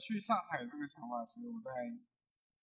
[0.00, 1.70] 去上海这个想法，其实我在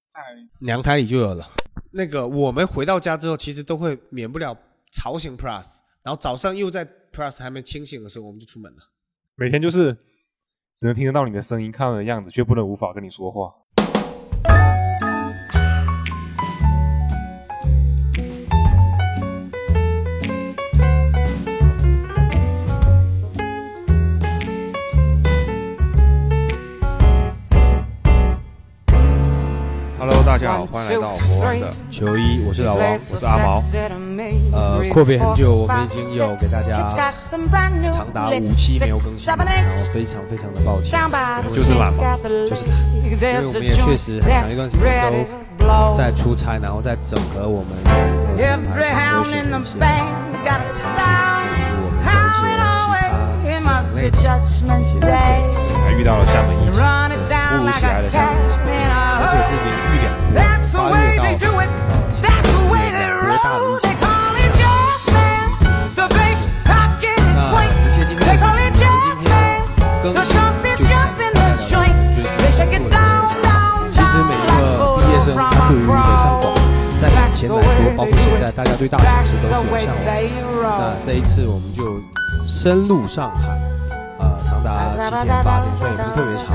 [0.10, 0.22] 在
[0.60, 1.48] 娘胎里就有了。
[1.92, 4.58] 那个我们回到家之后，其实都会免不了
[4.92, 8.80] 吵醒 Plus，然后早上又在 Plus 还没清醒的时候，我们就出门了。
[9.36, 9.96] 每天就是
[10.76, 13.54] 只能听得到你的声音，看到你的样子，却不能无法跟你说话。
[30.38, 33.60] 大家好，欢迎来到国王的球衣，我是老王，我是阿毛。
[34.54, 40.92] 呃，阔别很久，我们已经有给大家长达五期没有更新了，然后非常非常的抱歉，
[41.50, 45.12] 就是懒嘛，就是懒，因为我们也确实很长一段时间
[45.58, 45.66] 都
[45.98, 50.62] 在出差，然后在整合我们整个品牌 conversion 的一些产
[51.50, 52.14] 品，我们的
[53.90, 55.02] 一些其他系统类的一些
[55.82, 56.78] 还遇到了厦门疫情，突
[57.58, 58.62] 如其来的厦门疫情，
[59.20, 59.98] 而且是连续
[60.78, 61.34] 八月到呃
[62.14, 63.98] 十月多大的疫情。
[67.36, 67.50] 那
[67.82, 69.34] 直接今天今天
[70.04, 70.14] 更
[71.60, 71.74] 新
[72.16, 73.02] 就是想跟大家
[73.42, 73.50] 聊
[73.90, 74.06] 最近做的一些想法。
[74.06, 75.90] 其实每一个毕业生，他对于北
[76.22, 76.46] 上广，
[77.02, 80.12] 在以前来说，包括现在，大家对大城市都是有向往的。
[80.62, 82.00] 那这一次我们就
[82.46, 83.42] 深入上海，
[84.20, 86.46] 呃，长达七天八天，虽然也不是特别长，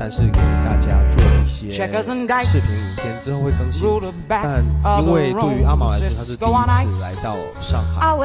[0.00, 3.86] 但是给大家做一些视频影片，之后会更新。
[4.26, 4.64] 但
[5.02, 6.48] 因为对于阿毛来说，他是第一
[6.94, 8.16] 次来到上海，啊，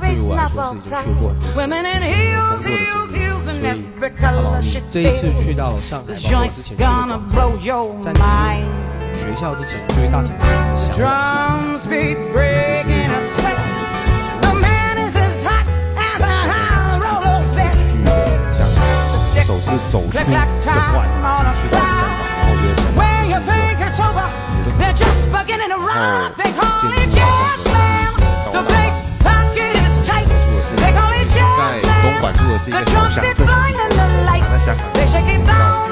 [0.00, 1.78] 对于我来说是已经去过很多
[2.58, 3.70] 次工作的经历，所以
[4.18, 6.84] 阿毛，你这一次去到上海，包括之前去的
[7.32, 8.12] 广州，在
[9.14, 12.99] 学校之前，对于大城市的向往是什么？
[19.70, 21.06] 像首次走出省外，
[21.62, 23.46] 去到香港，然后约香港，然后
[25.46, 26.26] 建筑啊，
[31.30, 33.36] 像是在东莞住的是一个小乡镇，
[34.94, 35.14] 在香
[35.46, 35.89] 港。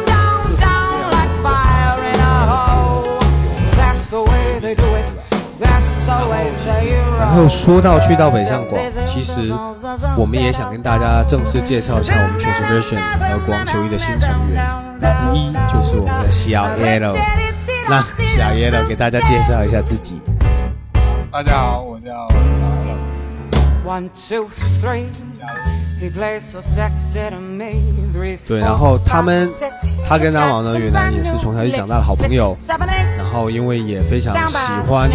[7.19, 9.53] 然后说到去到北上广，其实
[10.17, 14.67] 我们也想跟大家正式介绍一下我们 Transversion 和国王球衣的新成员
[15.01, 17.15] 之一，就是我们的小 Yellow。
[17.89, 18.03] 让
[18.37, 20.21] 小 Yellow 给大家介绍一下自己。
[21.31, 22.29] 大家好，我叫
[28.47, 29.49] 对，然后他们
[30.07, 32.55] 他跟阿毛呢，原来也是从小一起长大的好朋友。
[33.17, 35.11] 然后因为也非常喜欢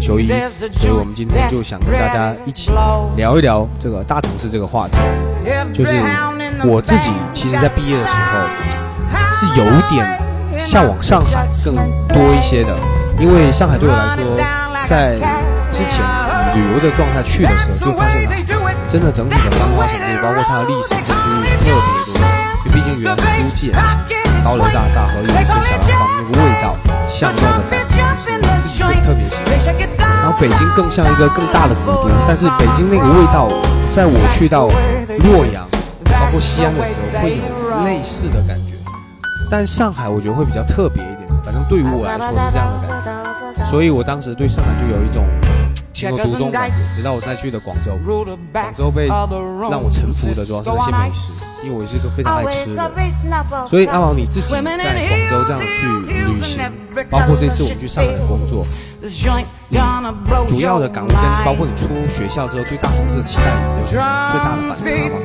[0.00, 2.70] 球衣，所以我们今天就想跟大家一起
[3.16, 4.96] 聊一聊这个大城市这个话题。
[5.72, 5.92] 就是
[6.64, 8.38] 我自己其实，在毕业的时候
[9.32, 10.18] 是有点
[10.58, 11.74] 向往上海更
[12.08, 12.74] 多一些的，
[13.18, 14.24] 因为上海对我来说，
[14.86, 15.16] 在
[15.70, 16.04] 之前
[16.54, 18.30] 以旅游的状态去的时候，就发现了
[18.88, 21.72] 真的整体的繁华程度，包括它的历史建筑物特别
[22.14, 22.20] 多，
[22.64, 23.72] 因为毕竟原来是租界，
[24.44, 26.76] 高楼大厦和有一些小洋房那个味道、
[27.08, 28.43] 巷弄的感觉，
[29.04, 29.44] 特别喜欢。
[29.98, 33.48] 然后北京更像一个更大的古都，但是北京那个味道，
[33.90, 34.68] 在我去到
[35.28, 35.68] 洛阳，
[36.04, 38.72] 包括西安的时候，会有类似的感觉。
[39.50, 43.66] 但上海我觉得会比较特别一点，反正对于我来说是这样的感觉。
[43.66, 45.26] 所以我当时对上海就有一种
[45.92, 46.76] 情有独钟感觉。
[46.96, 47.98] 直到我再去的广州，
[48.52, 52.90] 广州被让我臣服的主要是那些美食，因为我也是一个非常爱吃的。
[53.68, 54.78] 所以阿王你自己在广
[55.30, 56.72] 州这样去旅行，
[57.10, 58.64] 包括这次我们去上海的工作，
[59.00, 59.08] 你
[60.46, 63.44] 主要的感悟跟包括你出学校之后对大城市的期待
[63.80, 65.16] 有什么最大的反差吗？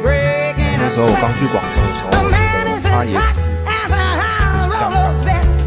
[0.81, 2.34] 那时候我刚去广州的时候，我觉
[2.79, 3.52] 得它也只是
[4.79, 5.03] 香港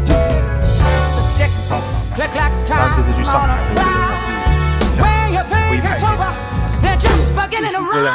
[0.03, 0.19] 近一
[1.69, 1.77] 套房，
[2.17, 4.25] 但这次去上海，我觉得它是
[5.33, 5.37] 像
[5.69, 6.19] 徽派那种，
[6.81, 8.09] 各式各样的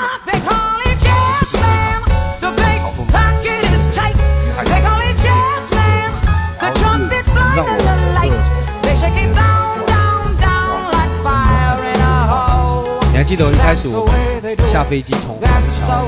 [13.28, 16.01] 记得一开始我们下飞机从虹桥，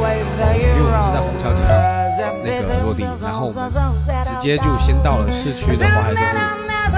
[0.56, 1.76] 因为我们是在虹桥机场
[2.40, 3.68] 那个落地，然后我们
[4.24, 6.40] 直接就先到了市区的淮海中路。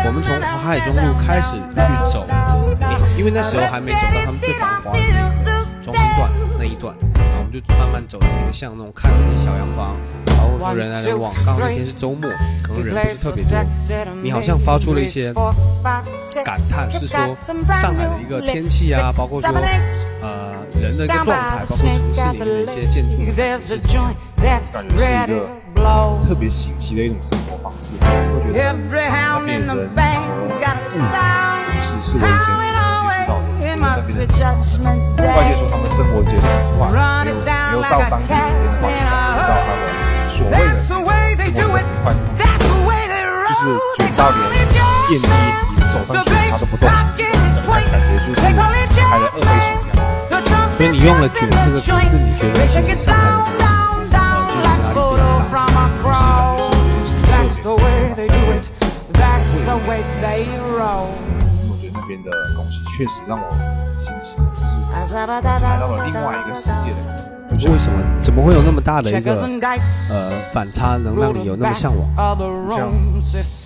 [0.06, 2.24] 我们从淮海中路开始去走，
[3.18, 9.96] 因为那时候还没走到他们最繁华的那个中心段那一段，然后我们就慢慢走到那个巷弄，看那些小洋房，
[10.42, 11.32] 包括说人来人往。
[11.46, 12.30] 刚好那天是周末，
[12.62, 13.52] 可能人不是特别多。
[14.22, 15.32] 你好像发出了一些
[16.44, 17.16] 感叹，是说
[17.80, 19.50] 上海的一个天气啊，包括说
[20.20, 24.14] 呃人的一个状态，包括城市里面的一些建筑的是怎么样。
[24.72, 25.48] 感觉是一个
[26.26, 28.06] 特别新奇的一种生活方式，会
[28.52, 28.74] 觉得人
[29.94, 36.80] band's got a 是是我以前没 Howling 有接触到的那 must 边的 judgment 外界说他们生活节奏很快，
[37.24, 39.80] 没有没有到当地 cat 人完 in 全 a 知道他们
[40.32, 42.06] 所谓的我么的很快，
[43.48, 43.62] 就是
[43.98, 44.38] 就到点
[45.08, 45.22] 电梯
[45.92, 50.40] 走上去它都不动，感觉就是开了二倍速一样。
[50.72, 53.18] 所以你用了“卷”这个词，是你觉得是什么
[53.60, 53.62] 样
[54.08, 54.16] 的？
[61.68, 63.44] 我觉得那边的东西确实让我
[63.98, 64.64] 心情是
[65.60, 67.31] 来到了另外一个世界的感觉。
[67.60, 67.98] 为什么？
[68.22, 69.34] 怎么会有那么大的一个
[70.10, 72.08] 呃反差，能让你有那么向往？
[72.70, 72.90] 像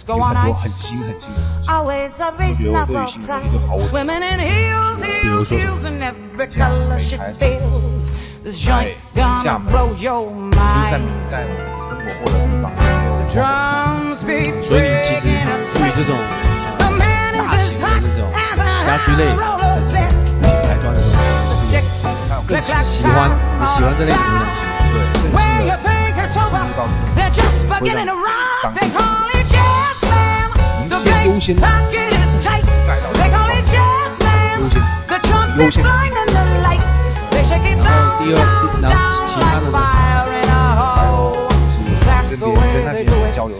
[0.08, 1.38] 有很多很新很新的，
[1.84, 3.76] 我觉得我对于新的东西就好
[5.22, 5.70] 比如说什么？
[6.34, 7.38] 像没开始
[9.14, 9.66] 在厦门，
[9.96, 10.30] 就是
[10.90, 10.94] 在
[11.30, 11.34] 在
[11.88, 12.64] 生活过的地方。
[14.62, 15.20] 所以你其实
[15.74, 16.10] 对于这种
[17.36, 18.20] 大型的那种
[18.84, 19.38] 家居类的。
[21.68, 21.72] 你
[22.46, 22.72] 更喜
[23.04, 24.58] 欢，你喜欢这类型的东西，
[31.04, 32.24] 对，更新的，更新
[33.02, 34.80] 到这个当下，一切
[35.56, 35.84] 优先，优先，优先。
[37.76, 38.36] 然后第二，
[38.80, 38.96] 然后
[39.26, 39.74] 其,他的呢？
[42.28, 43.02] 是跟别跟他别
[43.34, 43.52] 交流。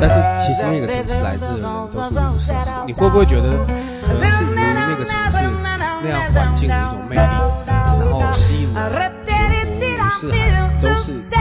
[0.00, 1.98] 但是其实那个是不是来自都
[2.38, 2.52] 是
[2.86, 3.58] 你会不会觉得
[4.06, 4.59] 可能是？
[6.02, 7.20] 那样环境的一种魅力，
[7.66, 10.36] 然后吸引全国四海
[10.80, 11.38] 都是对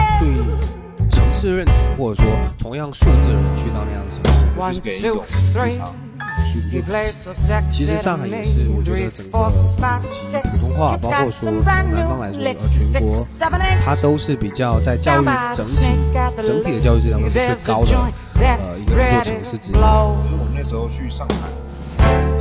[1.09, 5.23] 城市认同，或者说同样素质的人去到那样的城市，就是给人一种
[5.53, 5.95] 非常。
[7.69, 9.57] 其实上海也是，我觉得整个普
[10.57, 13.25] 通话，包括说从南方来说，呃，全国
[13.85, 15.25] 它都是比较在教育
[15.55, 15.81] 整体
[16.43, 17.95] 整体的教育质量都是最高的，
[18.39, 19.75] 呃，一个一座城市之一。
[19.75, 21.58] 因为我那时候去上海。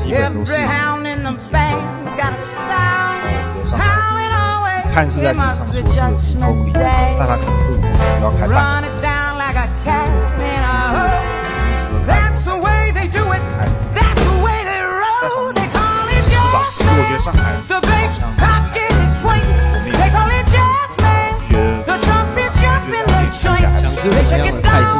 [0.08, 3.24] 基本都是 Every hound in the band's got a sound.
[3.60, 4.94] 有上海， Howling away.
[4.94, 7.16] 看似在 It 地上 must 说 be 是五公 judgment 里， day.
[7.20, 10.08] 但它可能是五公里要开 Run 半个 it down like a cat
[10.40, 11.10] in a 小 hole.
[11.78, 11.84] 时。
[12.08, 13.42] That's the way they do it.
[13.96, 15.54] That's the way they roll.
[15.54, 16.60] They call it 是吧？
[16.60, 16.78] jazz.
[16.78, 19.46] 其实我觉得上海 The 好 bass 像 pocket is point.
[19.88, 21.32] They call it jazz man.
[21.50, 23.64] 觉得 The trumpets jumping the joint.
[23.82, 24.92] 想吃 They 什么 shake 样 it 的菜系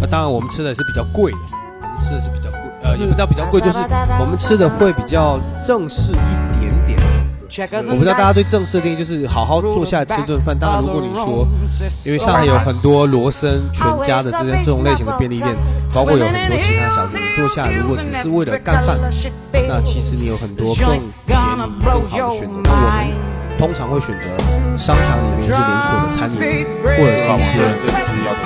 [0.00, 1.38] 那当然，我们吃的是比较贵的，
[1.82, 3.78] 我们吃的是比较贵，呃，也不叫比较贵，就是
[4.20, 6.98] 我们吃的会比较正式一点点。
[7.90, 10.56] 我不知道大家对正式的定义就是好好坐下来吃顿饭。
[10.58, 11.46] 当然，如果你说，
[12.06, 15.54] 因为上海有很多罗森、全家的这些这种类型的便利店，
[15.92, 18.98] 包括有很多其他小店，你坐下来如果只是为了干饭，
[19.66, 22.60] 那其实你有很多更便宜、更好的选择。
[22.64, 23.27] 那我们
[23.58, 24.26] 通常会选择
[24.78, 26.38] 商场里面一些连锁的餐饮，
[26.80, 27.58] 或者是一些。
[27.58, 28.38] 对吃要的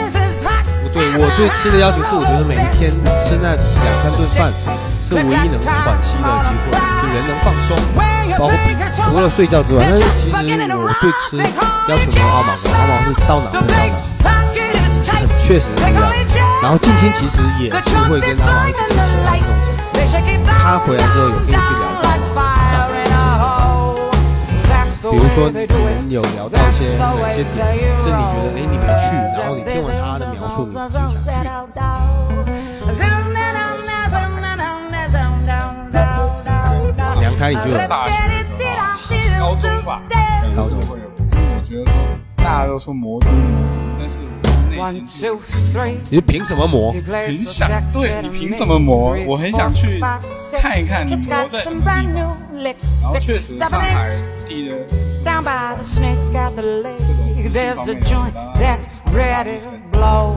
[0.00, 0.64] is as hot
[0.94, 2.88] 对我对吃的要求是，我觉得每一天
[3.20, 4.50] 吃那两三顿饭
[5.04, 7.76] 是唯一能喘息的机会，就人能放松，
[8.38, 8.72] 包括比
[9.04, 10.32] 除了睡觉之外，但是其实
[10.72, 13.60] 我对吃要求没有阿毛高，阿毛是到哪会
[14.24, 16.00] 到哪，确实是这样。
[16.62, 20.16] 然后近亲其实也是会跟阿毛一起去其他的这种城市，
[20.48, 21.97] 他回来之后有跟你去聊。
[25.00, 27.56] 比如说，我们有聊到一些哪些点
[27.98, 31.16] 是你觉得哎你没去，然后你听完他的描述，你挺想去。
[37.20, 37.78] 凉开你就有。
[37.86, 38.12] 大学
[39.38, 40.02] 高中吧，
[40.56, 41.97] 高中会有，我觉得说
[42.48, 43.26] 大家都说魔都，
[44.00, 44.16] 但是。
[46.08, 46.92] 你凭什么磨？
[46.92, 49.14] 很想对你凭什么磨？
[49.26, 50.00] 我很想去
[50.58, 52.02] 看一看你磨在什么地方。
[52.64, 54.10] 然后确实，上海
[54.48, 54.96] 地的这
[55.34, 55.52] 种方面，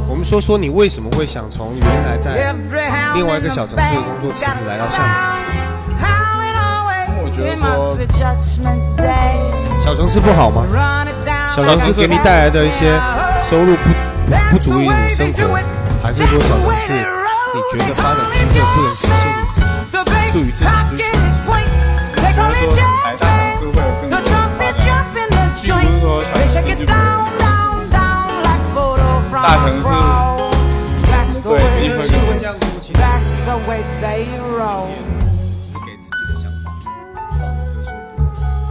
[0.09, 2.53] 我们说说你为什么会想从原来在
[3.15, 5.55] 另外一个小城市的工作辞职来到厦门？
[7.23, 7.95] 我觉得说
[9.81, 10.65] 小城市不好吗？
[11.53, 12.98] 小城市给你带来的一些
[13.41, 13.89] 收入不
[14.25, 15.60] 不不足以你生活，
[16.01, 20.72] 还是说小城市你觉得发展机会不能实现你自己对于自己追求？
[20.72, 22.72] 还是说
[23.03, 24.39] 还大城市会机会？
[31.31, 33.67] 并不是说小城市就有机会，大城会
[34.08, 34.72] 是，
[35.86, 36.72] 给自己的想法，
[37.29, 38.20] 或者说不，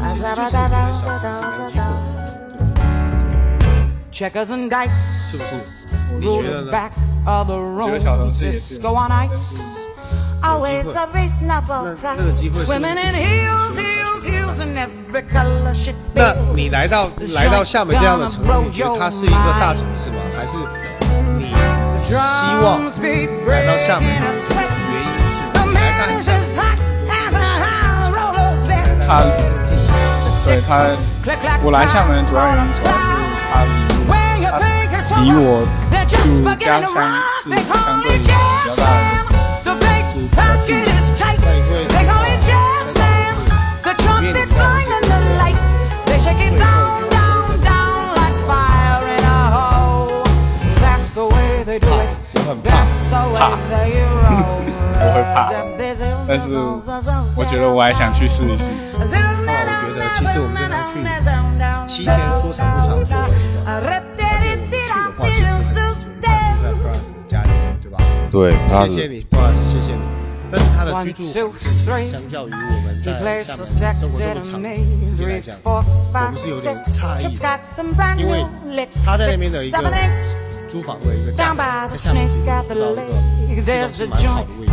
[0.01, 1.85] 其实最简单的，小城市没有机会。
[4.21, 5.31] Checkers and dice.
[5.31, 5.59] 是不是？
[6.21, 6.91] 你觉得呢？back
[7.25, 7.99] of the 觉得 room.
[7.99, 9.57] 小城市也是 Cisco on ice.
[10.43, 12.17] always a reasonable 那 price.
[12.19, 16.35] 那个机会是不是 Women 不 in 属 heels, 所有 heels, 城市 heels in every color she 那
[16.35, 16.55] feels.
[16.55, 20.17] 你来到来到厦门这样的城市，你觉得它是一个大城市吗？
[20.37, 20.59] 还是
[21.39, 21.55] 你
[21.97, 23.00] 希望 Drums
[23.49, 24.69] 来到厦门 breaking 的 sweat.
[24.93, 26.77] 原因是 The 来 man 看 is 厦 as 门 hot
[27.09, 28.85] as a high roller's bed.
[29.07, 29.25] 他
[29.65, 29.73] 近，
[30.45, 30.69] 对他，
[31.62, 32.99] 我来厦门的主要原因主要是
[33.50, 33.65] 他
[35.17, 35.67] 离我
[36.09, 36.87] 住家乡
[37.43, 38.31] 是相对比较
[38.76, 39.21] 大的。
[53.31, 53.49] 怕，
[55.02, 55.37] 我会怕，
[56.29, 56.45] 但是
[57.37, 58.71] 我觉得我还想去试一试。
[58.71, 59.12] 啊，我觉
[59.99, 60.95] 得其实我们这次去
[61.87, 64.30] 七天说长不长，说短不短。
[68.31, 69.99] 对，谢谢你，不好意思，谢谢你。
[70.53, 71.53] 但是他的居住，
[72.09, 74.63] 相较于我们在厦门生活这么长
[75.01, 75.83] 时间来讲，我
[76.31, 77.41] 们是有点差异的，
[78.19, 78.47] 因为
[79.05, 79.79] 他在那边的一个
[80.69, 82.69] 租房的一个价格，在厦门其实到一
[83.57, 83.63] 个。
[83.91, 84.67] 是蛮好的位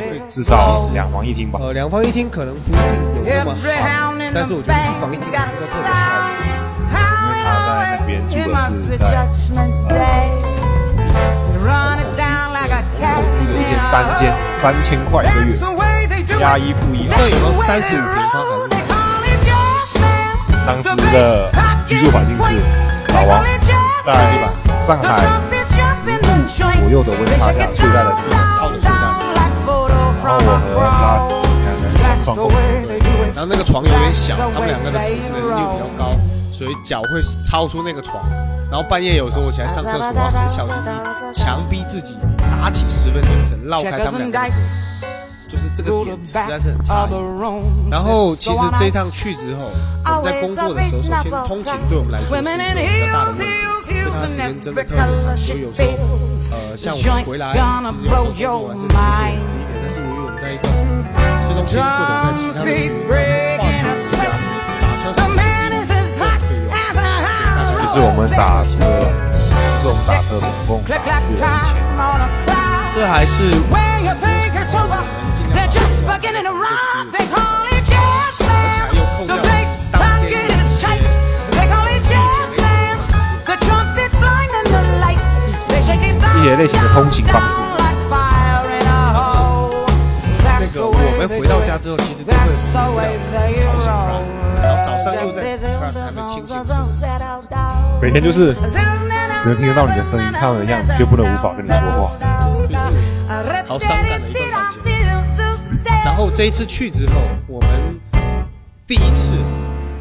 [0.00, 1.58] 置，至少两房一厅吧。
[1.62, 2.82] 呃，两房一厅可能不一定
[3.16, 3.60] 有那么好，
[4.34, 5.90] 但是我觉得一房一厅还是特别
[6.90, 9.28] 好，因为他在那边住的是在。
[9.88, 9.90] 呃
[13.02, 13.28] 然后的
[13.60, 18.76] 一间单间三千块一个月押一付一这有个三十五平方的房子
[20.64, 21.50] 当时的
[21.88, 22.62] 居住环境是
[23.12, 23.44] 老王
[24.06, 24.38] 在
[24.80, 25.26] 上海
[25.96, 28.94] 十度左右的温差下睡在了这个套的睡袋
[29.34, 31.24] 然后我和 plus
[31.64, 32.48] 两个人双沟
[33.34, 36.31] 然后那个床有点小他们两个的同呃比较高。
[36.52, 38.22] 所以脚会超出那个床。
[38.70, 44.54] 然后半夜有时候我起来上厕所，要很小心翼翼强逼自己打起十分精神，绕开他们两个
[45.48, 47.10] 就是这个点实在是很差异。
[47.90, 49.70] 然后其实这一趟去之后，
[50.06, 55.88] 我们在工作的时候，首先通勤对我们来说是一个比较大的问题，因为它的时间真的特别长，所以有时候
[56.50, 57.60] 呃，像我们回来，其实
[58.06, 60.64] 有时候工作完是十点、十一点，但是由于我们在一个
[61.38, 62.96] 市中心或者在其他的区域，
[63.58, 64.24] 跨区回家，
[64.80, 65.12] 打车
[67.92, 68.80] 是我们打车，
[69.82, 70.96] 是我们打车龙凤去的
[71.28, 71.44] 以前。
[72.94, 73.52] 这还是
[75.34, 75.68] 尽量
[86.42, 87.60] 些类型的通勤方式。
[90.40, 92.32] 那个，我们回到家之后，其实都
[92.96, 93.18] 会
[93.54, 94.26] 朝向 Plus，
[94.62, 96.56] 然后早上又在 Plus 还没清醒。
[98.02, 98.52] 每天就是
[99.40, 102.10] 只能听得到你的声音，看到你的样子，却不能无法跟你说话。
[102.66, 102.80] 就是
[103.68, 104.82] 好伤感的一段感情。
[106.04, 107.14] 然后这一次去之后，
[107.46, 107.70] 我们
[108.88, 109.36] 第一次，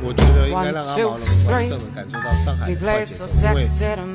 [0.01, 3.61] 我觉得应该让阿毛能完整的感受到上海的快节奏，因为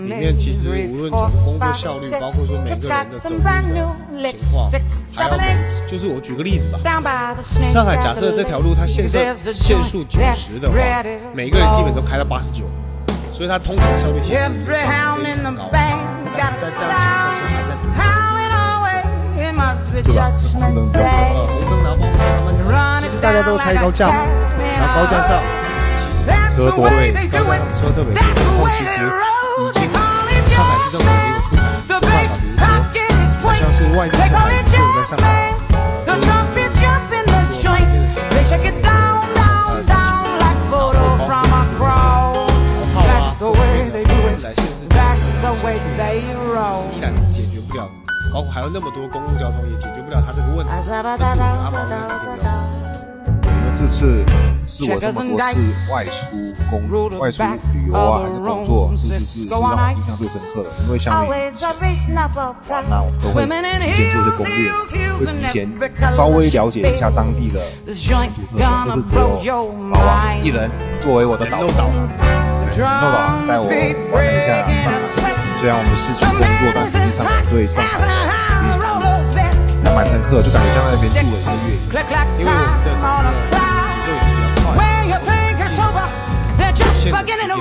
[0.09, 3.45] 里面其实无论从工作效率，包括说每个人的走路的
[4.33, 4.69] 情况，
[5.15, 6.81] 还有每就是我举个例子吧，
[7.73, 10.75] 上海假设这条路它限设限速九十的话，
[11.33, 12.65] 每个人基本都开到八十九，
[13.37, 15.19] 所以它通勤效率其实是非常
[15.55, 15.69] 高。
[15.71, 15.91] 但
[16.27, 18.01] 是在这样情况下还在堵车。
[20.03, 20.31] 对吧？
[20.53, 21.11] 红灯比较呃，
[21.47, 24.15] 红灯，然后包括他们，其实大家都开高架嘛，
[24.79, 25.43] 然后高架上
[25.97, 26.25] 其实
[26.55, 28.25] 车多对，高架上车特别多，然
[28.59, 28.93] 后其实
[29.61, 32.05] 已经上海市政府已经有出台有办
[32.57, 32.61] 法，
[32.93, 33.05] 比如
[33.41, 35.25] 说好像是外地车牌不能在上海
[45.75, 47.89] 依然解决不了。
[48.35, 52.57] 包括还有那么多公共交通也解决不了他这个问题，但是我觉得阿毛应该还是比较少。
[53.47, 54.25] 因为这次
[54.67, 56.11] 是我这么多次外出
[56.69, 57.43] 工、外出
[57.73, 59.65] 旅游啊，还是工作，这次是让我
[59.97, 60.69] 印象最深刻的。
[60.85, 64.51] 因为像以前玩啊，我都会提前做一
[64.91, 65.47] 些攻略，
[65.79, 68.65] 会提前稍微了解一下当地的民俗特色。
[68.85, 70.69] 这次只有老王一人
[71.01, 73.65] 作为我的导航，对，人肉导航带我
[74.13, 74.51] 玩了一下
[74.83, 74.93] 上
[75.23, 75.36] 海。
[75.59, 77.89] 虽然我们是去工作，但实际上我对上海
[79.85, 81.91] 还蛮深刻，就感觉像在那边住了一个月一样。
[82.39, 84.77] 因为我们的整个节奏也是比较快，
[86.67, 87.57] 限的时间去感受。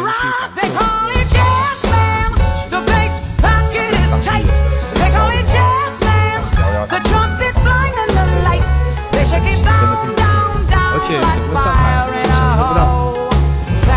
[10.95, 12.79] 而且整个上海就想象不到，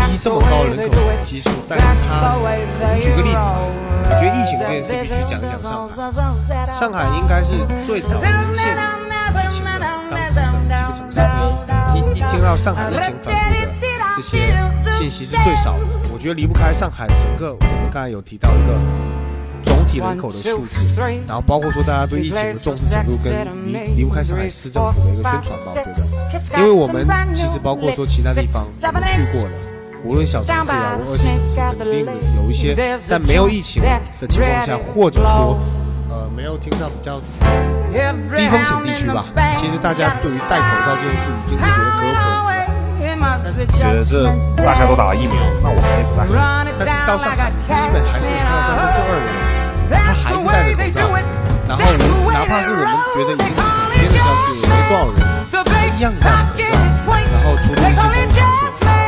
[0.07, 2.35] 第一这么高人口基数，但是它，
[3.01, 3.37] 举个例子，
[4.19, 6.73] 我觉得疫情这件事必须讲一讲上海。
[6.73, 7.53] 上海应该是
[7.85, 11.23] 最早沦陷疫情的当时的几个城市之
[11.95, 13.71] 一，一一听到上海疫情反复的
[14.17, 14.53] 这些
[14.91, 15.85] 信息是最少的。
[16.11, 18.77] 我觉得离不开上海整个，我们刚才有提到一个
[19.63, 20.75] 总体人口的数字，
[21.25, 25.71] 然后包括说大家对疫情的重视程度，跟离离不开上海市政府的一个宣传吧。
[25.71, 25.75] 我
[26.29, 29.68] 觉得，因为我们其实包括说其他地方我们去过了。
[30.03, 32.05] 无论小城市啊，或二线城市，肯定
[32.37, 35.59] 有一些在没有疫情的情况下，或者说
[36.09, 37.19] 呃没有听到比较
[38.35, 39.25] 低风险地区吧，
[39.57, 42.47] 其实大家对于戴口罩这件事已经是觉得可有可无了。
[43.77, 44.23] 觉得这
[44.55, 46.25] 大家都打了疫苗，那我还不打。
[46.77, 49.27] 但是到上海，基本还是看到三分之二的人，
[49.91, 51.11] 他还是戴着口罩。
[51.67, 51.83] 然后
[52.31, 55.19] 哪怕是我们觉得已经是很偏的郊区，也没多少人，
[55.97, 58.37] 一样戴着口罩，然后出入一些公共场
[58.79, 58.98] 所。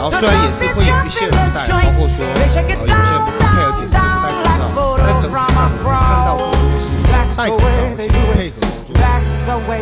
[0.00, 4.64] 然后虽然也是会有一些人不戴，包括说呃有些人不配合检测不戴口罩，
[4.96, 6.88] 但整体上我们看到更多的是
[7.36, 8.96] 戴口罩其实配合工作，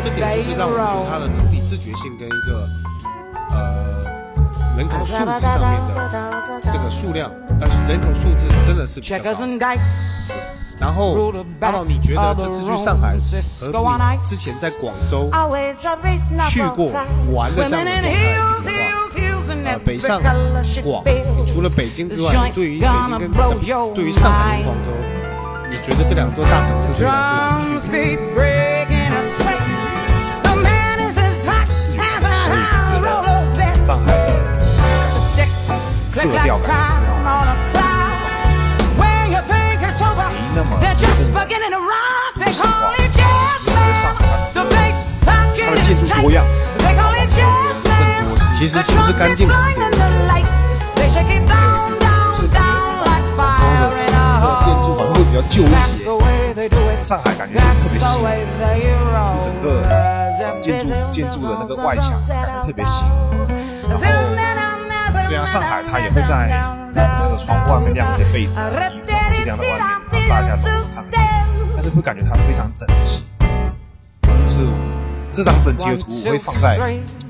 [0.02, 2.66] 这点就是让我们觉得它的整体自觉性跟一个
[3.54, 4.02] 呃
[4.76, 5.94] 人口素质上面的
[6.72, 9.30] 这个数量，呃人口素质真的是比较高。
[10.80, 15.28] 然后，阿宝，你觉得这次去上海和你之前在广州
[16.48, 16.92] 去过
[17.32, 18.62] 玩的这样的状态的话，
[19.64, 20.22] 呃，北上
[20.84, 21.02] 广，
[21.46, 23.32] 除了北京之外，你对于北京跟
[23.94, 24.90] 对于上海跟广州，
[25.68, 28.77] 你觉得这两座大城市对你来说有什么区别？
[48.68, 49.48] 其实是不是干净？
[49.48, 49.88] 的整个
[54.60, 56.04] 建筑好像会比较旧一些，
[57.02, 58.20] 上海感觉特别新，
[59.40, 59.82] 整个
[60.60, 63.06] 建筑建筑的那个外墙感觉特别新，
[63.88, 64.04] 然后
[65.28, 66.50] 对啊，上海它也会在
[66.94, 68.84] 那个窗户外面晾一些被子、衣服啊，
[69.38, 69.78] 就晾在外
[70.12, 71.02] 面，让大家都看，
[71.74, 73.24] 但是会感觉它非常整齐，
[74.20, 74.68] 就是
[75.30, 76.78] 这张整齐的图我会放在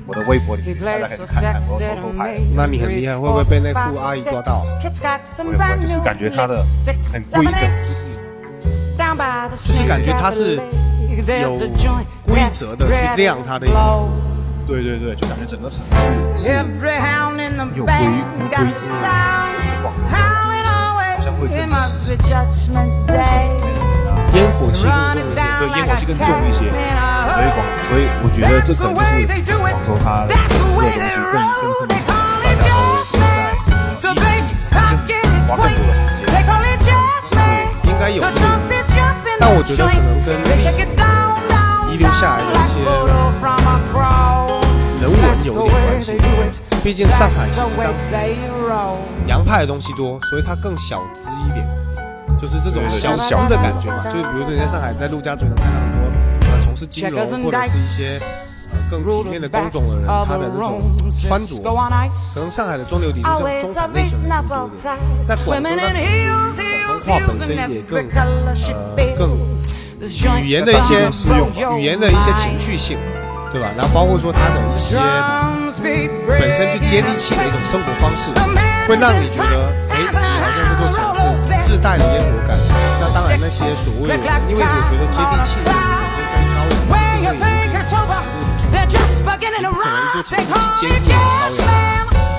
[0.07, 2.39] 我的微博里面，大家可以看看，我偷偷拍。
[2.55, 4.63] 那你很厉害，会不会被那酷阿姨抓到？
[5.43, 6.63] 不会不会，就是感觉它的
[7.13, 8.09] 很规整，就是
[9.55, 11.49] 就是感觉它是有
[12.23, 14.09] 规则的去亮它的衣服。
[14.65, 15.97] 对对对，就感觉整个城市
[16.37, 16.91] 是有规
[17.75, 17.91] 有规
[18.71, 18.95] 则，
[19.77, 22.17] 好像会更实。
[24.33, 25.51] 烟火气更重一些。
[25.57, 26.59] 对，烟火气更重一些，
[27.39, 29.23] 所以广，所以我觉得这可能就是
[29.63, 31.31] 广州它吃的东西更
[31.63, 34.83] 更是大家都会在疫情上更
[35.47, 37.39] 花更多的时间，是这个
[37.87, 38.43] 应该有这个，
[39.39, 40.83] 但我觉得可能跟历史
[41.93, 42.83] 遗留下来的一些
[44.99, 45.63] 人文有一点关
[46.01, 46.19] 系。
[46.83, 48.11] 毕竟上海其实当时
[49.27, 51.65] 洋派的东西多，所以它更小资一点，
[52.37, 54.03] 就是这种小资的感觉嘛。
[54.09, 56.01] 就是比如说你在上海，在陆家嘴能看到很多
[56.79, 58.19] 呃从事金融或者是一些
[58.71, 61.61] 呃更体面的工种的人，他的那种穿着，
[62.33, 64.97] 可能上海的中流砥柱像中产类型的人多一点。
[65.27, 65.81] 在广州呢，
[66.87, 68.15] 广东话本身也更呃
[69.17, 69.29] 更
[70.41, 72.97] 语言的一些用语言的一些情绪性。
[73.51, 73.67] 对吧？
[73.75, 74.95] 然后包括说他的一些
[76.27, 78.29] 本身就接地气的一种生活方式，
[78.87, 82.55] 会让你觉得，哎，你好像这座城市自带的烟火感。
[83.01, 85.57] 那当然，那些所谓的，因为我觉得接地气
[90.23, 90.35] 市
[90.75, 91.17] 既兼顾了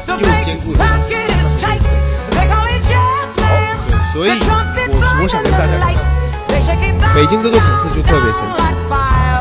[0.06, 1.14] 高雅，又兼顾了生活，
[1.60, 1.88] 那是
[2.30, 2.36] 对，
[4.12, 5.84] 所以我我想跟大家讲，
[7.14, 8.62] 北京这座城市就特别神奇，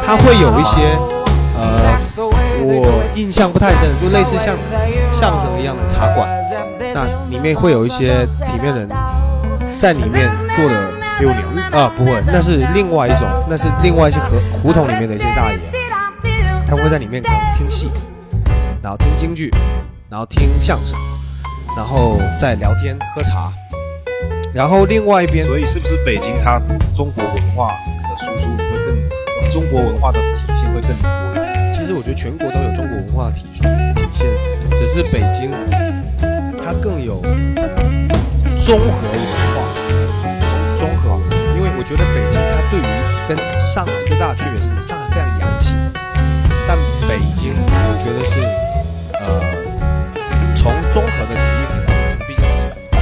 [0.06, 0.98] 它会有一些。
[1.62, 2.00] 呃，
[2.62, 4.56] 我印象不太深，就类似像
[5.12, 6.30] 相声一样的茶馆，
[6.94, 8.88] 那里面会有一些体面人
[9.78, 15.60] 在里面做的六年啊，不会，那是另外一种，那是另外一些胡胡同里面的一些大爷，
[16.66, 17.22] 他会在里面
[17.58, 17.92] 听戏，
[19.20, 19.52] 京剧，
[20.10, 20.98] 然后听相声，
[21.76, 23.52] 然后再聊天喝茶，
[24.54, 26.58] 然后另外一边，所以是不是北京它
[26.96, 31.74] 中国文化的输出会更，中国文化的体现会更多一点？
[31.74, 33.60] 其实我觉得全国都有中国文化体体
[34.14, 34.30] 现，
[34.78, 35.52] 只是北京
[36.58, 37.22] 它更有
[38.58, 39.20] 综合文
[39.52, 39.60] 化，
[40.78, 41.20] 综合。
[41.58, 42.84] 因为我觉得北京它对于
[43.28, 44.82] 跟上海最大的区别是什么？
[44.82, 45.74] 上海非常洋气，
[46.66, 48.69] 但北京我觉得是
[49.30, 49.42] 呃
[50.56, 52.98] 从综合的体育来说毕竟它是文化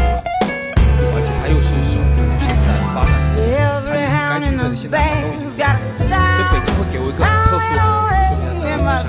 [1.16, 3.56] 而且它又是首都现在发展的这个
[3.88, 7.80] 它就是该具备的现在都已经具所以北京会给我一个很特殊的
[8.20, 9.08] 比如说你在路上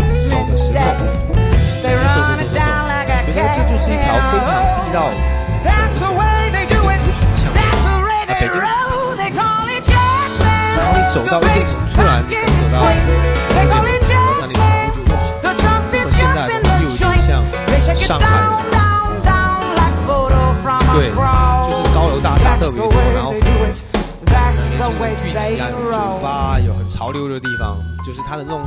[0.00, 2.56] 你走的时候你走走走走走
[3.22, 5.16] 觉得这就是一条非常地道的
[5.98, 6.96] 走路
[7.36, 8.56] 像在走啊北京。
[10.76, 12.88] 然后你走到一个走突然你可能走到
[13.54, 13.89] 很久
[18.10, 18.26] 上海
[20.94, 23.54] 对就是高楼大厦特别多，然后年轻
[25.00, 28.62] 人聚集啊，有酒吧，有很潮流的地方，就是它的那种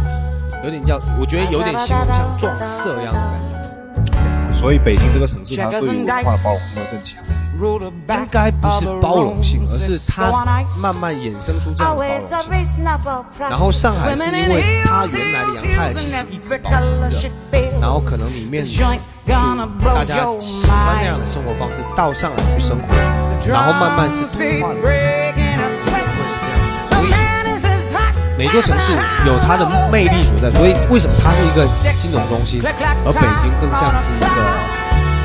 [0.63, 4.58] 有点叫，我觉得有点形容像撞色一样的感觉。
[4.58, 7.21] 所以北京这个城市，它对于文化的包容性会更强。
[7.59, 10.31] 应该不是包容性，而是它
[10.81, 12.39] 慢慢衍生出这样的包容性。
[13.39, 17.29] 然后上海是因为它原来两派其实一直保存着，
[17.79, 18.83] 然后可能里面就
[19.85, 22.87] 大家喜欢那样的生活方式，到上海去生活，
[23.47, 26.59] 然后慢慢是同化了，会是这样。
[26.89, 27.13] 所以
[28.37, 28.91] 每座城市
[29.25, 34.82] 有它的魅力所在，所以为什么它是一个金融中心，而北京更像是一个。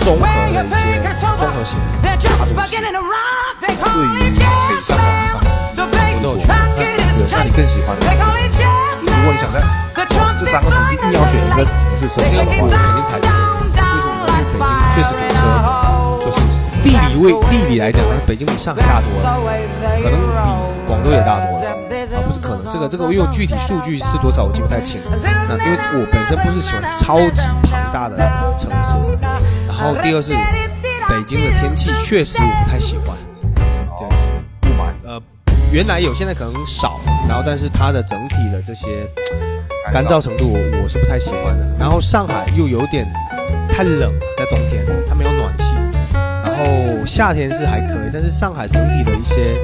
[0.08, 0.80] 综合的一些
[1.20, 2.96] 综合型 They're 大 just 都市 beginning。
[2.96, 3.60] to rock.
[3.60, 5.52] They 对于北 jazz 上广义上 band.
[5.76, 8.24] 城 The 市，bass 我都有去 pocket is 对，那你更喜欢哪 They 个
[8.56, 8.64] 城
[8.96, 9.04] 市？
[9.04, 9.60] 如果你想在
[9.92, 13.36] 这三个城市硬要选一个城市生活的话，我肯定排北京。
[13.36, 14.32] 为什么呢？
[14.32, 15.44] 因为北京确实堵车，
[16.24, 16.40] 就是
[16.82, 19.36] 地理位地理来讲呢，北京比上海大多了，
[20.02, 20.24] 可能比
[20.88, 25.02] 广州也大多了啊，不是可能，这个这个因为具体数据是多少我记不太清。
[25.12, 28.16] 那因为我本身不是喜欢超级庞大的
[28.56, 29.38] 城市，然
[29.78, 30.32] 后第二是
[31.08, 33.16] 北京的天气确实我不太喜欢，
[33.96, 35.22] 对，雾霾，呃，
[35.72, 38.86] 原来有，现在可能少，然后但是它的整体的这些
[39.92, 41.76] 干燥程度我我是不太喜欢的。
[41.78, 43.06] 然后上海又有点
[43.70, 45.74] 太冷，在冬天它没有暖气，
[46.12, 49.56] 然后夏天是还可以，但是上海整体的一些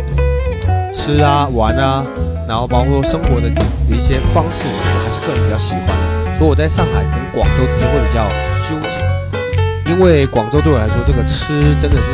[0.92, 2.06] 吃啊玩啊，
[2.48, 6.36] 然后包括生活的的一些方式，我还是个人比较喜欢的。
[6.38, 8.26] 所以我在上海跟广州之间会比较
[8.62, 8.98] 纠结，
[9.86, 12.10] 因为广州对我来说，这个吃真的是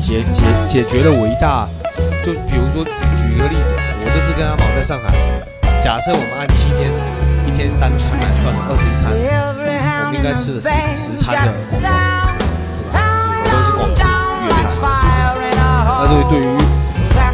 [0.00, 1.66] 解解解决了我一大，
[2.22, 2.84] 就比如说
[3.16, 3.72] 举一个例子，
[4.04, 5.10] 我这次跟阿毛在上海，
[5.80, 6.92] 假设我们按七天，
[7.46, 13.02] 一天三餐来算的二十一餐，我们应该吃的是十餐的广东，对吧
[13.48, 14.04] 都是广式
[14.44, 14.76] 粤菜，就是
[16.00, 16.46] 那对对于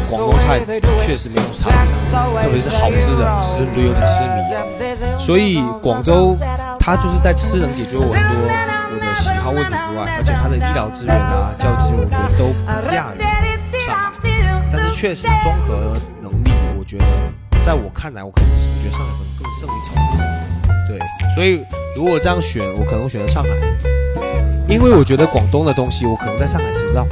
[0.09, 0.63] 广东菜
[0.97, 4.39] 确实没有差别，特别是好吃的吃都有点吃迷。
[5.19, 6.37] 所以广州
[6.79, 8.31] 它就是在吃能解决我很多
[9.15, 12.53] 喜好问题之外，而且它的医疗资源啊、教育资源，我觉得都
[12.87, 13.21] 不亚于
[13.85, 14.11] 上海。
[14.71, 17.05] 但是确实综合能力，我觉得
[17.63, 19.93] 在我看来，我可能是觉得上海可能更胜一筹。
[20.87, 20.99] 对，
[21.33, 21.63] 所以
[21.95, 23.49] 如果这样选，我可能选择上海，
[24.67, 27.07] 因为我觉得广东的东西我可能在上海吃不到，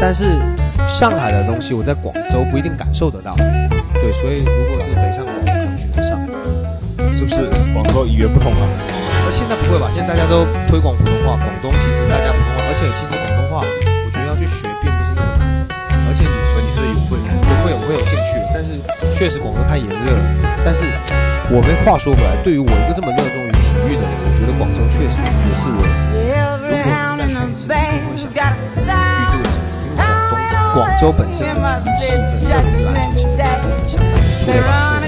[0.00, 0.24] 但是
[0.86, 3.34] 上海的东西我在广州不一定感受得到。
[3.94, 6.26] 对，所以如果是北上广，我可能选择上海。
[7.14, 8.64] 是不是广州语言不通啊？
[9.30, 9.86] 而现在不会吧？
[9.94, 15.46] 现在大家都推广普通话，广东其实大家普通话，而且其实广东话，我觉得要去学并不是那么难，
[16.10, 18.42] 而且你所以你是有会我会我会有兴趣。
[18.50, 18.74] 但是
[19.14, 20.22] 确实广州太炎热了。
[20.66, 20.82] 但是
[21.46, 25.78] 我们话说回来，对于我一个这么热衷于体育的人，我觉得广州确实也是我
[26.66, 28.42] 如果能再选一次，一定会想居
[29.30, 31.54] 住的城市，因为广东广州本身的
[31.86, 34.99] 体育气氛对我们篮球其实跟我们相当不错的不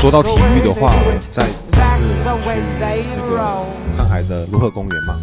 [0.00, 1.46] 说到体育的话，我在
[1.78, 2.26] 上次去那
[3.30, 3.32] 个
[3.94, 5.14] 上海的卢河公园嘛，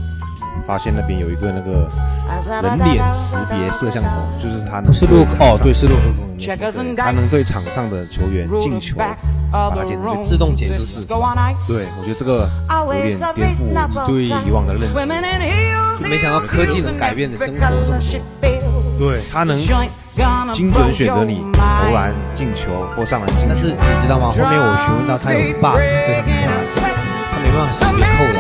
[0.66, 1.90] 发现那边有一个那个
[2.62, 4.10] 人脸识别摄像头，
[4.42, 4.90] 就是它能
[5.40, 6.96] 哦，对，是卢河公园。
[6.96, 8.96] 它能对场上的球员进球，
[9.52, 11.06] 把它剪成一个自动减速式。
[11.06, 12.50] 对，我觉得这个
[12.88, 13.74] 有点颠覆你
[14.08, 14.96] 对以往的认知。
[16.08, 17.96] 没想到科技能改变的生活这么多。
[18.98, 19.56] 对，它能
[20.52, 23.68] 精准选择你投篮、进球或上篮进球但是。
[23.72, 24.32] 你知道吗？
[24.32, 26.52] 后面我询问到他有 bug 非常厉害，
[27.32, 28.38] 他没办法识别扣篮。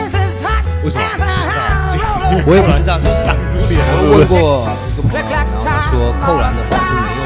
[0.83, 1.03] 为什么？
[2.45, 3.65] 我也不知道，就是
[4.05, 7.18] 我问过一个朋友，然后他说扣篮的方式没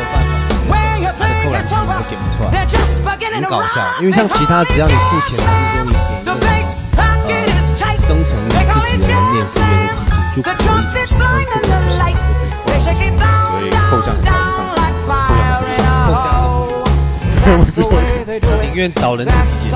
[1.53, 2.49] 别，他的扣篮机会剪不出来，
[3.35, 3.81] 很搞笑。
[4.01, 5.91] 因为像其他只要你付钱，还是说你
[6.23, 6.33] 点一个
[7.27, 8.57] 呃生成你自
[8.91, 10.53] 己的人脸识别的机制，就可以
[10.91, 11.17] 去说
[11.51, 12.91] 这个不是所
[13.61, 14.81] 以扣将很难上，扣将很难
[15.75, 16.45] 上扣价都
[17.57, 19.71] 不去，我宁愿找人自己剪。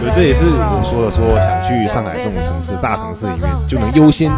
[0.00, 4.30] 所以这也是我说的，说想去上海这种城市、大城市里面，就能优先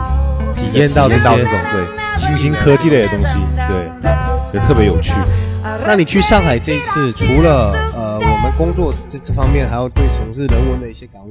[0.54, 1.86] 体验到到这种对
[2.18, 3.90] 新兴科技类的东西，对，
[4.52, 5.12] 就特别有趣。
[5.62, 11.30] 那你去上海这一次，除了呃我们工作这这方面，还有对城市人文的一些感悟，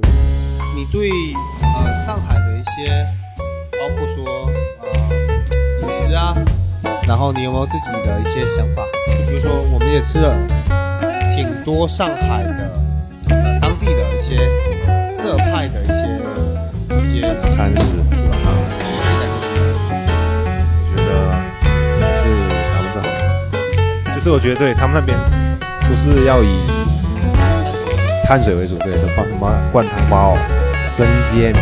[0.76, 1.10] 你对
[1.62, 3.06] 呃上海的一些，
[3.72, 4.48] 包括说
[4.82, 4.88] 呃
[5.82, 6.34] 饮食啊，
[7.08, 8.82] 然后你有没有自己的一些想法？
[9.28, 10.34] 比如说，我们也吃了
[11.34, 12.72] 挺多上海的
[13.30, 14.36] 呃当地的一些
[15.16, 15.99] 浙派的一些
[24.20, 25.18] 是我觉得对他们那边
[25.88, 26.60] 都是要以
[28.22, 30.36] 碳水为主，对，什么什么灌汤包、
[30.84, 31.54] 生煎，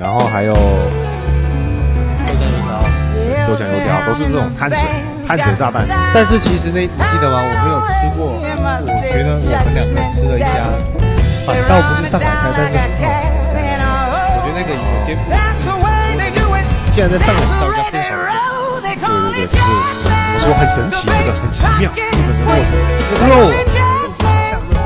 [0.00, 2.82] 然后还有豆浆油条，
[3.46, 4.82] 豆浆油条都是这种碳水
[5.24, 5.86] 碳水炸弹。
[6.12, 7.38] 但是其实那你记得吗？
[7.40, 10.66] 我没有吃过，我觉得我们两个吃了一家，
[11.46, 13.86] 反倒不是上海菜，但是很好吃的一家。
[14.34, 15.30] 我觉得那个有颠覆。
[16.90, 18.34] 竟然在上海吃到一家更好吃。
[18.82, 20.09] 对对对，就是我
[20.40, 23.54] 说很神奇，这个很奇妙，这整个过程，这个肉啊
[24.48, 24.82] 像那种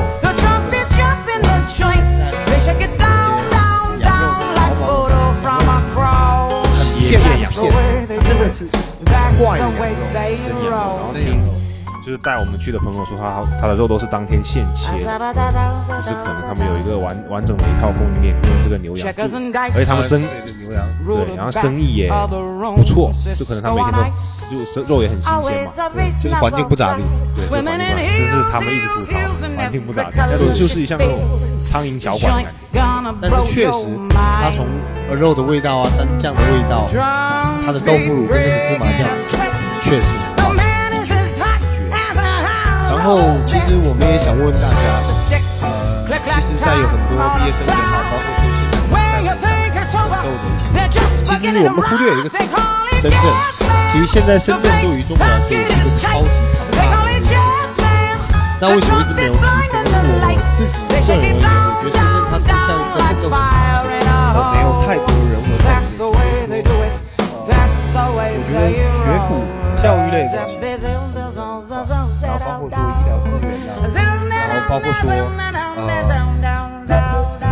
[6.98, 7.58] 片片羊肉，
[8.08, 8.66] 真的是
[9.38, 9.78] 怪的羊肉，
[10.42, 11.63] 真羊肉，然后真羊肉。
[12.04, 22.10] 就是带我们去的朋友说他他的肉都是当天现切的，就是可能他们有一个完完整的一套供应链，用这个牛羊，而且他们生牛羊，对，然后生意也
[22.76, 24.00] 不错，就可能他每天都
[24.50, 25.40] 就生肉也很新鲜嘛，
[26.22, 27.02] 就是环境不咋地。
[27.34, 29.16] 对，就环境不咋地，这是他们一直吐槽
[29.56, 31.18] 环境不咋地，但是就是像那种
[31.56, 34.66] 苍蝇小馆的感觉，但是确实，它从
[35.16, 36.86] 肉的味道啊，蘸酱的味道，
[37.64, 39.08] 它的豆腐乳跟那个芝麻酱，
[39.80, 40.08] 确实。
[43.04, 44.74] 后，其实我们也想问问大家，
[45.60, 50.72] 呃，其实，在有很多毕业生也好，包括说现在在上奋斗的一些，
[51.20, 53.28] 其实我们忽略一个深圳，
[53.92, 56.32] 其实现在深圳对于中国来说也是一个超级
[56.72, 57.92] 庞大的一个市场。
[58.58, 59.36] 那为什么一直没有提？
[59.68, 63.36] 可能我自己个人而言，我觉得深圳它更像一个奋斗型城
[63.68, 63.84] 市，
[64.32, 66.64] 而没有太多人文在里面。
[67.96, 69.44] 我觉得学府
[69.76, 70.63] 教育类的东西。
[72.68, 73.72] 括说医疗资源啊，
[74.48, 75.10] 然后包括说
[75.76, 75.82] 呃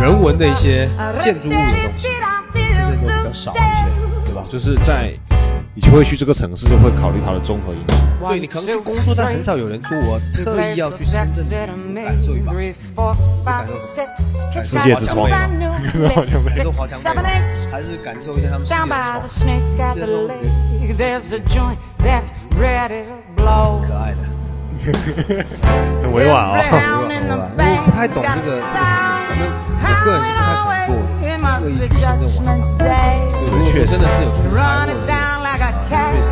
[0.01, 1.63] 人文的一些建筑物的东
[1.97, 2.25] 西，现在
[2.91, 3.61] 都比较少一些，
[4.25, 4.43] 对吧？
[4.49, 5.13] 就是在
[5.75, 7.93] 你就会去这个城市，就会考虑它的综合因素。
[8.27, 11.45] 对你可能去工作，但很少有人说我特意要去深圳
[11.95, 12.53] 感受一把，
[13.43, 14.01] 感受什
[14.55, 14.63] 么？
[14.63, 15.37] 世界之窗嘛，
[16.15, 17.21] 好像没感受华强北，
[17.71, 19.21] 还是感受一下他们世界之窗？
[19.29, 19.39] 世
[20.95, 21.75] 界之窗
[22.49, 24.32] 我觉得可爱的。
[24.83, 28.75] 很 委婉啊、哦，我不太懂这个这个层
[29.39, 29.41] 面，
[29.81, 30.91] 反正我个人是不太可能做
[31.59, 32.59] 特意去深圳玩。
[32.77, 32.83] 对，
[33.49, 35.07] 如真的是有出差或者是
[35.87, 36.27] 确实。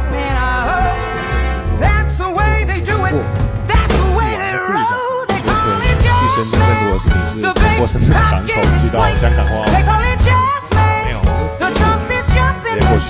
[6.21, 9.79] 去深圳，如果是你是通过深圳港口去到香港话，没
[11.11, 11.15] 有，
[12.27, 12.33] 直
[12.75, 13.09] 接过去。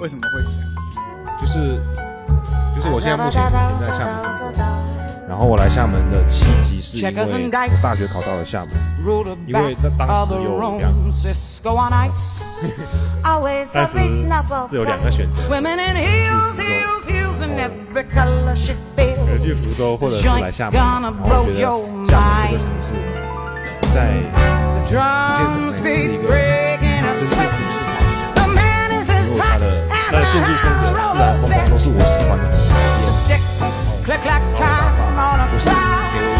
[0.00, 0.62] 为什么会想？
[1.40, 1.80] 就是
[2.76, 4.62] 就是我现在目前是现在厦门生活，
[5.28, 8.70] 然后我来厦门的契机是因为我大学考到了厦门，
[9.44, 10.92] 因为那当时有两，
[13.74, 13.96] 当时
[14.68, 15.32] 是有两个选择，
[16.22, 16.62] 去福州，
[19.42, 21.66] 去福州或者是来厦门，然后我觉得
[22.06, 22.94] 厦门这个城市
[23.92, 24.14] 在
[24.82, 26.28] 有些省内是一个
[27.14, 27.76] 真正都市化的城市，
[29.22, 33.32] 因为它的它的建筑风格、自然风光都是我喜欢的东西，
[34.06, 34.98] 然后大厦
[35.50, 35.64] 都是
[36.12, 36.34] 给我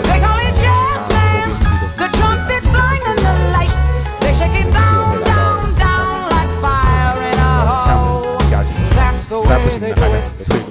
[1.95, 2.94] 它周边地区都是这样，
[9.35, 10.65] 境实在不行的还在准备退路。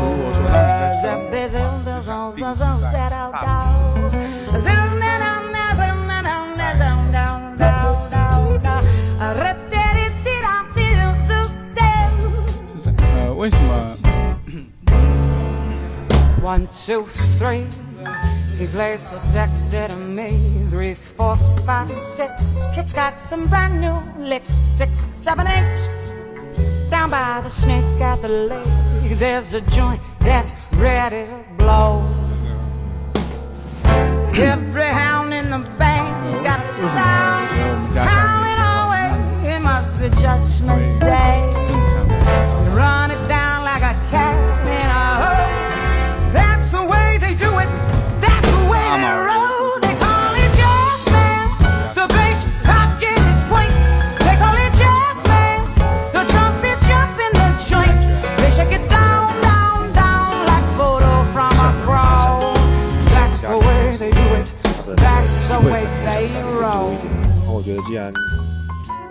[0.00, 2.42] 如果说他们在生活的话，就想定居
[2.80, 2.96] 在
[3.32, 3.76] 大城
[4.10, 4.14] 市。
[12.82, 13.68] 是这样，呃，为什么
[16.42, 17.06] ？One, two,
[17.38, 17.64] three.
[18.58, 20.30] He plays so sexy to me.
[20.70, 22.66] Three, four, five, six.
[22.74, 24.52] Kid's got some brand new licks.
[24.52, 25.88] Six, seven, eight.
[27.14, 32.02] By the snake at the lake, there's a joint that's ready to blow.
[34.34, 39.54] Every hound in the band's got a sound howling away.
[39.54, 41.53] It must be Judgment Day.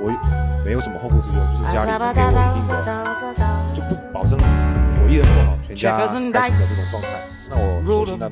[0.04, 0.28] 给我一定
[2.84, 2.92] 的，
[3.74, 4.44] 就不保证我
[5.10, 7.08] 一人过好，全家开心的这种状态。
[7.50, 8.30] 那我首先呢，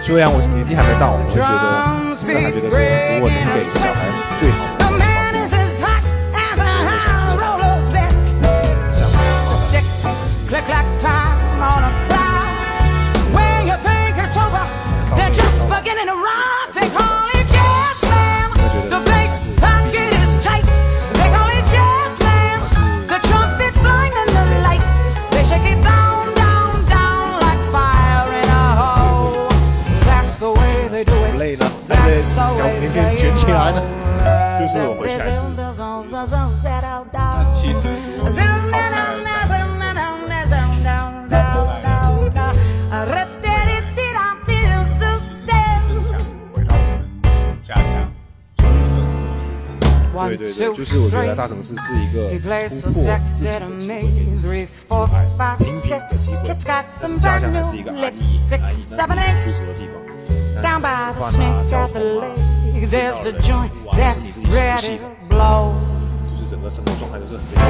[0.01, 1.65] 虽然我年纪还没到，我会觉得，
[2.27, 4.05] 但还觉得说，如果能给小孩
[4.39, 4.74] 最好
[10.48, 12.48] Click clack time on a cloud.
[13.32, 14.66] When you think it's over,
[15.16, 16.72] they're just beginning to rock.
[16.74, 18.50] They call it jazz slam.
[18.90, 19.32] The bass
[19.62, 20.66] pocket is tight.
[21.14, 22.60] They call it jazz slam.
[23.06, 24.94] The trumpets blinding the lights.
[25.30, 29.48] They shake it down, down, down like fire in a hole.
[30.04, 31.38] That's the way they do 不 it.
[31.38, 33.80] 累呢，但是小年轻人卷起来呢，
[34.58, 35.38] 就是我回去还是
[50.27, 52.29] 对对对，就是我觉得大城市是一个
[52.69, 53.59] 突破自己的机会，
[55.59, 56.47] 也是一个出的机会。
[57.19, 58.19] 家乡还是一个安逸、
[58.61, 59.15] 安逸但很
[59.65, 59.95] 的地方，
[61.13, 61.31] 吃饭、
[61.69, 62.23] 交通啊、
[62.89, 63.53] 见到人、住
[63.89, 65.03] 啊，你自己熟悉的。
[66.29, 67.65] 就是整个生活状态都是很变常。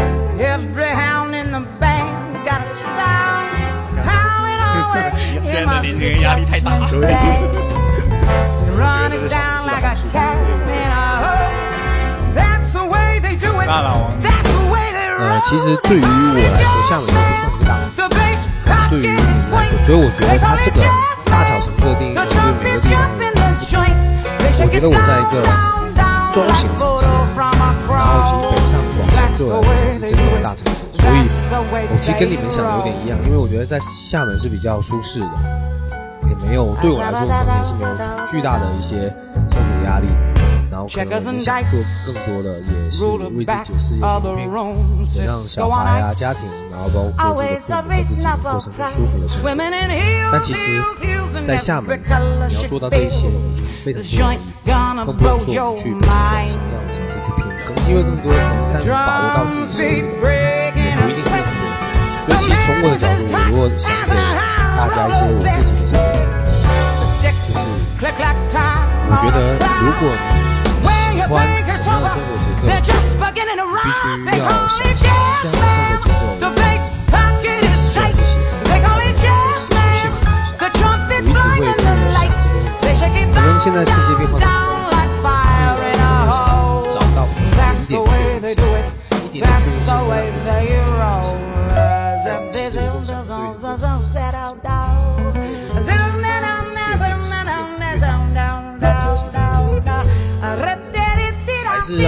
[5.43, 7.01] 现在的年轻人压力太大， 对，
[8.59, 8.65] 我
[9.09, 9.27] 觉得
[9.95, 11.44] 是的。
[13.65, 14.11] 大佬啊
[15.17, 17.89] 呃其实对于我来说厦门也不算一个大城
[18.35, 18.47] 市
[18.89, 20.81] 对于你们来说所以我觉得它这个
[21.25, 23.35] 大小城市的定义就对每个地方的一
[24.57, 25.43] 我觉得我在一个
[26.31, 27.05] 中型城市
[27.91, 31.27] 然后其实北上广深作为才是真正的大城市所以
[31.91, 35.29] 我其实跟你们想的有点一样因为我觉得在厦门是比较舒适的
[36.29, 39.09] 也没有对我来说可能也是没有巨大的一些
[39.51, 40.07] 生活压力
[40.75, 44.75] 然后可能我们想做更多的也是为自己事业去包容
[45.15, 49.55] 能让小孩啊家庭然后包括这个父母自己过上更舒服的生活
[50.33, 50.83] 但其实
[51.47, 51.97] 在厦门
[52.49, 53.25] 你要做到这一些
[53.85, 54.27] 非常辛苦
[54.65, 56.09] 易更不用说去北
[56.45, 58.33] 京什么这样的城市去拼可能机会更多
[58.73, 60.27] 但把握到自己手里的
[60.75, 61.63] 也不一定是很多
[62.25, 64.11] 所以其实从我的角度我如果想给
[64.75, 66.11] 大家一些我自己的想法
[67.47, 67.63] 就是
[69.07, 70.44] 我觉得如果
[71.27, 72.67] 关，什么样的生活节奏，
[73.83, 76.09] 必须要想象这样的生活节奏，
[77.11, 77.53] 我其实
[77.91, 78.29] 最不喜
[78.71, 79.07] 欢，我有
[79.57, 81.83] 失去幸福，我一直会看，
[82.95, 84.84] 这边可能现在世界变化太快。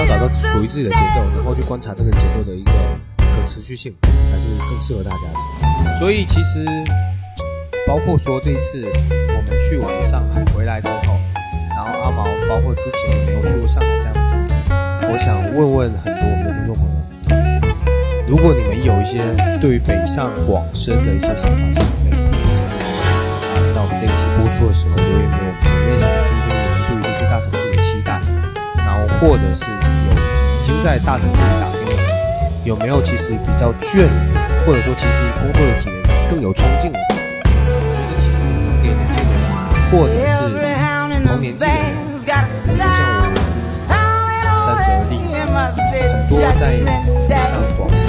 [0.07, 2.71] 找到属于自己的节奏，然后去观察这个节奏的一个
[3.17, 3.93] 可持续性，
[4.31, 5.97] 还是更适合大家的。
[5.99, 6.65] 所以其实
[7.85, 11.17] 包括说这一次我们去完上海回来之后，
[11.75, 14.53] 然后阿毛包括之前也没有去过上海这样的城市，
[15.11, 16.95] 我想问问很多我们的听众朋友，
[18.27, 26.07] 如果你们有一些对于北上广深的一些想法，是可以第一时间啊，在我们这一期播出的时候留言给我们，我也想
[29.19, 30.13] 或者是有
[30.61, 32.05] 已经在大城市里打拼的人，
[32.63, 34.07] 有没有其实比较倦，
[34.65, 37.23] 或者说其实工作了几年更有冲劲的感觉？
[37.49, 38.43] 我觉得这其实
[38.83, 39.33] 给年轻人，
[39.91, 40.37] 或者是
[41.25, 41.75] 同年纪的人，
[42.13, 42.85] 比如说像
[43.17, 43.33] 我
[44.63, 45.13] 三十而立，
[46.03, 46.61] 很多在
[47.27, 48.05] 北上广深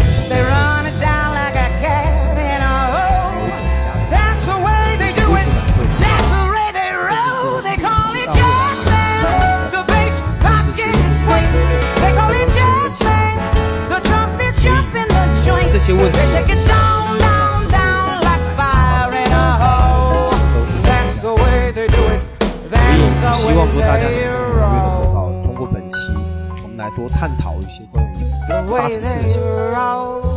[15.88, 16.00] 所以
[23.00, 25.96] 也希望说大家能够踊跃的投稿，通过本期
[26.62, 28.16] 我们来多探讨一些关于
[28.76, 29.40] 大城市的想
[29.72, 30.27] 法。